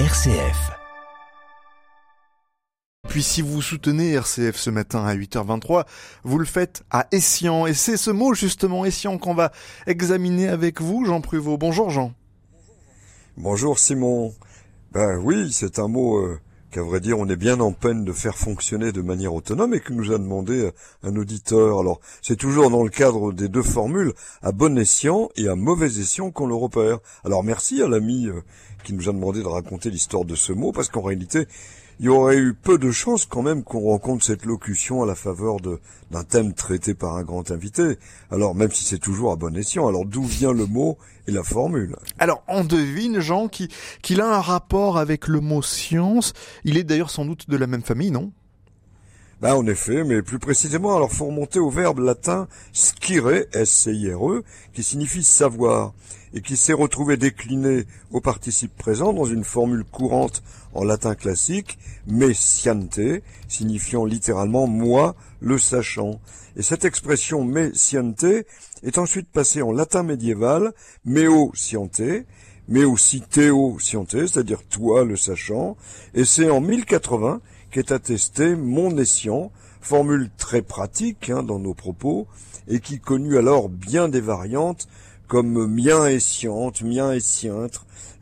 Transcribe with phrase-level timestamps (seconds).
[0.00, 0.72] RCF.
[3.08, 5.84] Puis si vous soutenez RCF ce matin à 8h23,
[6.24, 7.68] vous le faites à Essian.
[7.68, 9.52] Et c'est ce mot justement Essian qu'on va
[9.86, 11.58] examiner avec vous, Jean Pruvot.
[11.58, 12.12] Bonjour Jean.
[13.36, 14.34] Bonjour Simon.
[14.90, 16.40] Ben oui, c'est un mot euh,
[16.74, 19.80] qu'à vrai dire on est bien en peine de faire fonctionner de manière autonome et
[19.80, 20.72] que nous a demandé euh,
[21.04, 21.78] un auditeur.
[21.78, 24.12] Alors c'est toujours dans le cadre des deux formules,
[24.42, 26.98] à bon escient et à mauvais escient qu'on le repère.
[27.24, 28.42] Alors merci à l'ami euh,
[28.82, 31.46] qui nous a demandé de raconter l'histoire de ce mot parce qu'en réalité
[32.00, 35.14] il y aurait eu peu de chances quand même qu'on rencontre cette locution à la
[35.14, 37.98] faveur d'un thème traité par un grand invité.
[38.30, 41.42] Alors même si c'est toujours à bon escient, alors d'où vient le mot et la
[41.42, 41.96] formule?
[42.18, 46.32] Alors on devine, Jean, qu'il a un rapport avec le mot science.
[46.64, 48.32] Il est d'ailleurs sans doute de la même famille, non?
[49.44, 54.82] Ben, en effet, mais plus précisément, alors faut remonter au verbe latin scire, S-C-I-R-E, qui
[54.82, 55.92] signifie savoir,
[56.32, 61.78] et qui s'est retrouvé décliné au participe présent dans une formule courante en latin classique,
[62.06, 62.98] me sciente,
[63.46, 66.20] signifiant littéralement moi le sachant.
[66.56, 70.72] Et cette expression me sciente est ensuite passée en latin médiéval,
[71.04, 72.00] meo sciente,
[72.66, 75.76] mais aussi théo sciente, c'est-à-dire toi le sachant,
[76.14, 77.42] et c'est en 1080
[77.74, 82.28] qu'est attesté mon escient, formule très pratique hein, dans nos propos,
[82.68, 84.86] et qui connut alors bien des variantes,
[85.26, 86.20] comme mien et
[86.84, 87.18] mien et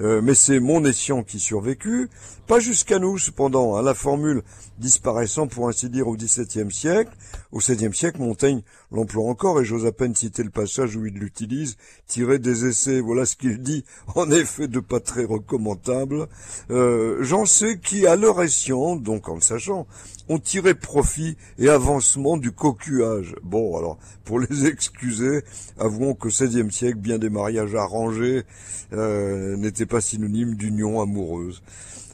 [0.00, 2.08] euh, mais c'est mon escient qui survécut,
[2.46, 4.42] pas jusqu'à nous cependant, à hein, la formule
[4.78, 7.12] disparaissant pour ainsi dire au XVIIe siècle.
[7.52, 11.14] Au XVIe siècle, Montaigne l'emploie encore et j'ose à peine citer le passage où il
[11.14, 16.26] l'utilise, tiré des essais, voilà ce qu'il dit, en effet de pas très recommandable.
[16.70, 19.86] Euh, J'en sais qui, à leur escient, donc en le sachant,
[20.28, 23.34] ont tiré profit et avancement du cocuage.
[23.42, 25.42] Bon, alors, pour les excuser,
[25.78, 28.44] avouons qu'au XVIe siècle, bien des mariages arrangés
[28.92, 31.62] euh, n'étaient pas synonymes d'union amoureuse.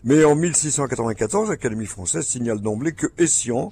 [0.05, 3.71] Mais en 1694, l'Académie française signale d'emblée que escient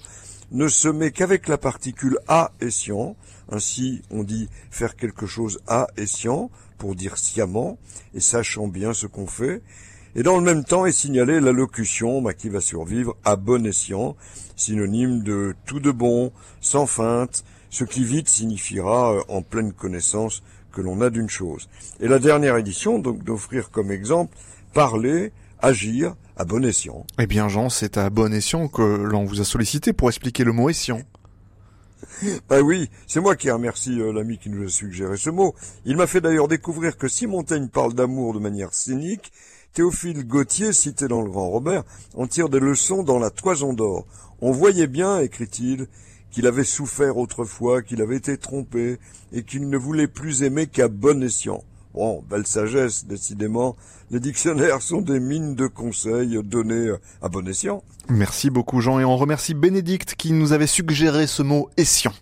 [0.53, 3.17] ne se met qu'avec la particule à escient.
[3.51, 7.79] Ainsi, on dit faire quelque chose à escient pour dire sciemment
[8.15, 9.63] et sachant bien ce qu'on fait.
[10.17, 13.67] Et dans le même temps est signalée la locution bah, qui va survivre à bon
[13.67, 14.17] escient,
[14.55, 20.45] synonyme de tout de bon, sans feinte, ce qui vite signifiera euh, en pleine connaissance
[20.75, 21.69] que l'on a d'une chose.
[22.01, 24.37] Et la dernière édition, donc d'offrir comme exemple,
[24.75, 27.07] parler, agir, à bon escient.
[27.19, 30.53] Eh bien Jean, c'est à bon escient que l'on vous a sollicité pour expliquer le
[30.53, 31.01] mot escient.
[32.49, 35.55] Ben oui, c'est moi qui remercie euh, l'ami qui nous a suggéré ce mot.
[35.85, 39.33] Il m'a fait d'ailleurs découvrir que si Montaigne parle d'amour de manière cynique,
[39.73, 41.83] Théophile Gautier, cité dans le Grand Robert,
[42.15, 44.07] en tire des leçons dans la Toison d'Or.
[44.41, 45.89] On voyait bien, écrit-il,
[46.35, 48.99] qu'il avait souffert autrefois, qu'il avait été trompé,
[49.33, 51.63] et qu'il ne voulait plus aimer qu'à bon escient.
[51.95, 53.77] Bon, belle sagesse, décidément.
[54.11, 57.85] Les dictionnaires sont des mines de conseils donnés à bon escient.
[58.09, 62.13] Merci beaucoup Jean et on remercie Bénédicte qui nous avait suggéré ce mot escient.